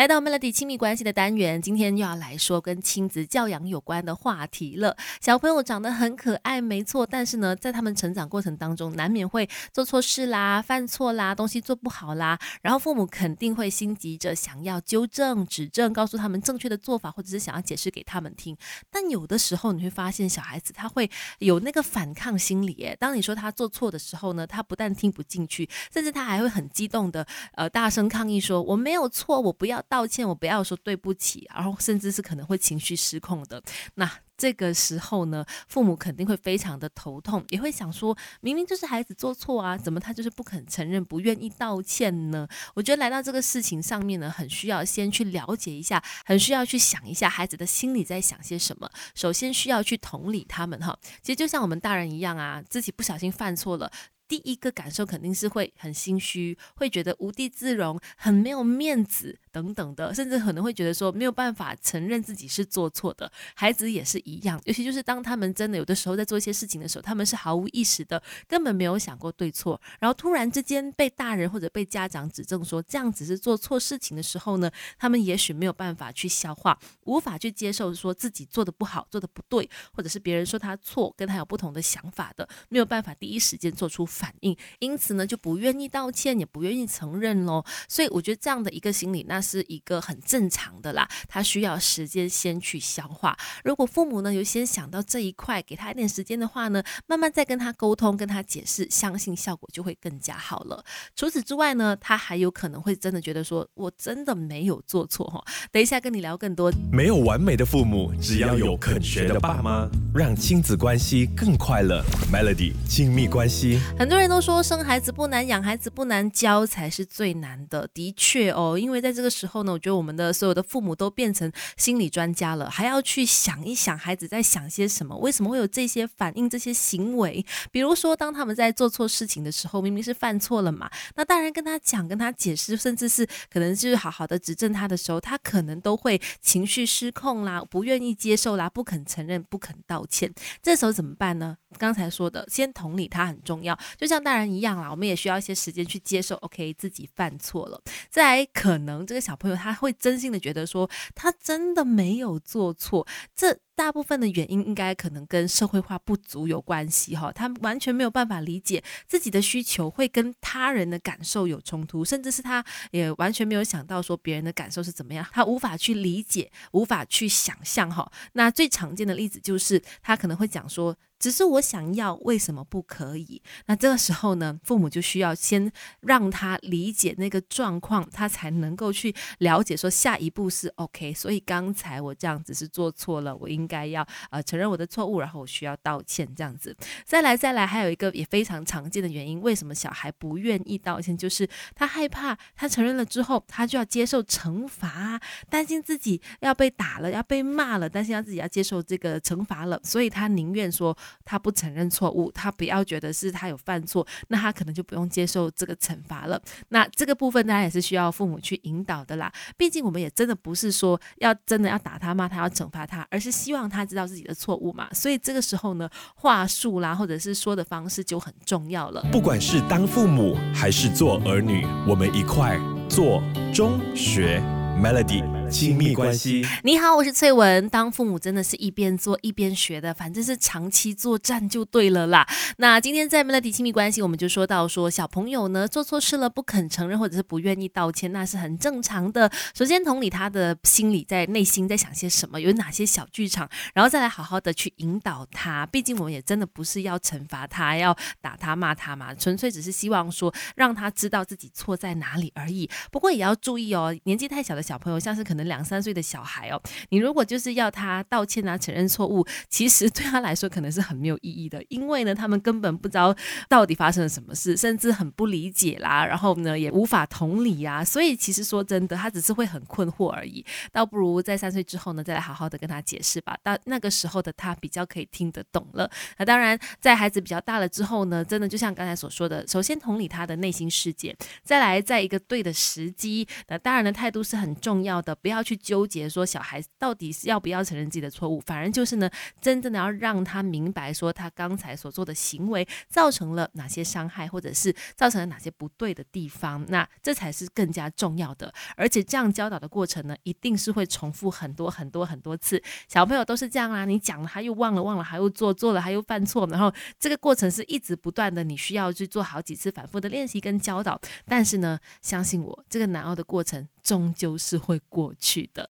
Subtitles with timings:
[0.00, 4.96] 来到 Melody 亲密关系的单元，今天又要来说跟亲子教养有关的话题了。
[5.20, 18.56] 小朋友长得很可爱，没错，但是呢，在他们成长过程当中，难免会做错事啦、犯错啦、东西做不好啦，然后父母肯定会心急着想要纠正、指正，告诉他们正确的做法，或者是想要解释给他们听。
[18.90, 21.10] 但有的时候你会发现，小孩子他会
[21.40, 22.96] 有那个反抗心理。
[22.98, 33.60] 当你说他做错的时候呢，他不但听不进去，甚至他还会很激动的呃大声抗议说：“我没有错，我不要。”道歉，我不要说对不起，然后甚至是可能会情绪失控的。
[33.96, 34.08] 那
[34.38, 42.46] 这个时候呢，父母肯定会非常的头痛，也会想说，明明就是孩子做错啊，怎么他就是不肯承认，不愿意道歉呢？
[42.74, 48.88] 我觉得来到这个事情上面呢，很需要先去了解一下，很需要去想一下孩子的心里在想些什么。
[49.16, 53.90] 首先需要去同理他们哈，其实就像我们大人一样啊，自己不小心犯错了。
[54.26, 63.30] 第一个感受肯定是会很心虚，会觉得无地自容，很没有面子等等的，甚至可能会觉得说没有办法承认自己是做错的。
[63.54, 84.00] 孩子也是一样，尤其就是当他们真的有的时候在做一些事情的时候，他们是毫无意识的，根本没有想过对错，然后突然之间被大人或者被家长指正说这样子是做错事情的时候呢，他们也许没有办法去消化，无法去接受说自己做的不好，做的不对，或者是别人说他错，跟他有不同的想法的，没有办法第一时间做出。
[84.10, 87.64] 反应，因此呢就不愿意道歉，也不愿意承认喽。
[87.88, 91.08] 所以我觉得这样的一个心理，那是一个很正常的啦。
[91.26, 93.34] 他需要时间先去消化。
[93.64, 100.84] 如果父母呢有先想到这一块，给他一点时间的话呢，慢慢再跟他沟通，跟他解释，相信效果就会更加好了。
[101.16, 105.42] 除此之外呢，他还有可能会真的觉得说，我真的没有做错哈。
[105.72, 106.70] 等一下跟你聊更多。
[106.92, 112.04] 没有完美的父母，只要有肯学的爸妈，让亲子关系更快乐。
[112.30, 114.10] Melody 亲密关系很。
[114.10, 117.88] 很多人都说生孩子不难，养孩子不难，教才是最难的。
[117.94, 127.44] 的确哦，因为在这个时候呢，我觉得我们的所有的父母都变成心理专家了，还要去想一想孩子在想些什么，为什么会有这些反应、这些行为。
[127.70, 140.32] 比如说，当他们在做错事情的时候，明明是犯错了嘛，那大人跟他讲、跟他解释，甚至是可能就是好好的指正他的时候，他可能都会情绪失控啦，不愿意接受啦，不肯承认、不肯道歉。
[140.62, 141.56] 这时候怎么办呢？
[141.78, 143.78] 刚才说的，先同理他很重要。
[143.96, 147.80] 就像大人一样啦，我们也需要一些时间去接受，OK，自己犯错了。
[148.08, 153.06] 再，可能这个小朋友他会真心的觉得说，他真的没有做错。
[153.34, 168.12] 这大部分的原因应该可能跟社会化不足有关系哈，他完全没有办法理解自己的需求会跟他人的感受有冲突，甚至是他也完全没有想到说别人的感受是怎么样，他无法去理解，无法去想象哈。
[168.34, 170.94] 那最常见的例子就是他可能会讲说。
[171.20, 173.42] 只是我想要，为什么不可以？
[173.66, 175.70] 那这个时候呢，父母就需要先
[176.00, 181.12] 让他理解那个状况，他才能够去了解说下一步是 OK。
[181.12, 186.76] 所以刚才我这样子是做错了，我应该要呃承认我的错误，然后我需要道歉这样子。
[187.04, 191.16] 再来再来，还有一个也非常常见的原因，为什么小孩不愿意道歉？
[191.16, 200.96] 就是他害怕他承认了之后，他就要接受惩罚，担心自己要被打了，要被骂了，担心他自己要接受这个惩罚了，所以他宁愿说。
[201.24, 206.40] 他不承认错误，他不要觉得是他有犯错，那他可能就不用接受这个惩罚了。
[206.70, 209.32] 那这个部分当然也是需要父母去引导的啦。
[209.56, 214.88] 毕竟我们也真的不是说要真的要打他骂他要惩罚他，而是希望他知道自己的错误嘛。
[214.92, 219.04] 所以这个时候呢，话术啦或者是说的方式就很重要了。
[219.12, 222.58] 不管是当父母还是做儿女，我们一块
[222.88, 223.22] 做
[223.52, 224.42] 中学
[224.80, 225.39] Melody。
[225.50, 226.46] 亲密关系。
[226.62, 227.68] 你好，我是翠文。
[227.70, 232.26] 当父母真的是一边做一边学的，反正是长期作战就对了啦。
[232.58, 239.30] 那今天在 Melody 亲密关系，我们就说到说小朋友呢做错事了不肯承认或者是不愿意道歉，那是很正常的。
[239.52, 245.66] 首先同理他的心里在内心在想些什么，有哪些小剧场，然后再来好好的去引导他。
[245.66, 252.70] 毕竟我们也真的不是要惩罚他，要打他骂他嘛，纯粹只是希望说让他知道自己错在哪里而已。
[252.92, 255.39] 不过也要注意哦，年纪太小的小朋友，像是可能。
[255.44, 256.60] 两三岁的小孩哦，
[256.90, 263.14] 你如果就是要他道歉啊、承认错误，其实 对他来说可能是很没有意义的，因为呢，他们根本不知道
[263.48, 270.44] 到底发生了什么事，甚至很不理解啦，然后呢，也无法同理啊，所以其实说真的，他只是会很困惑而已。
[270.72, 275.90] 倒不如在三岁之后呢，再来好好的跟他解释吧，到那个时候的他比较可以听得懂了。
[276.18, 285.40] 那当然，在孩子比较大了之后呢，真的就像刚才所说的，首先同理他的内心世界，再来在一个对的时机，那大人的态度是很重要的，不要。
[285.40, 289.08] 要去纠结说小孩到底是要不要承认自己的错误，反而就是呢，
[289.40, 298.52] 真正的要让他明白说他刚才所做的行为造成了哪些伤害，或者是造成了哪些不对的地方，那这才是更加重要的。
[298.76, 302.62] 而且这样教导的过程呢，一定是会重复很多很多很多次。
[302.86, 311.00] 小朋友都是这样啊，你讲了他又忘了，忘了还又做，做了他又犯错，然后这个过程是一直不断的，你需要去做好几次反复的练习跟教导。
[311.24, 315.58] 但是呢，相信我，这个难熬的过程终究是会过去的。